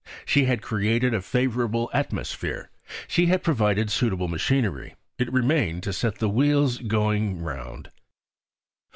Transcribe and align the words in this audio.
She 0.25 0.45
had 0.45 0.63
created 0.63 1.13
a 1.13 1.21
favourable 1.21 1.91
atmosphere; 1.93 2.71
she 3.07 3.27
had 3.27 3.43
provided 3.43 3.91
suitable 3.91 4.27
machinery; 4.27 4.95
it 5.19 5.31
remained 5.31 5.83
to 5.83 5.93
set 5.93 6.17
the 6.17 6.27
wheels 6.27 6.79
going 6.79 7.37
round. 7.43 7.91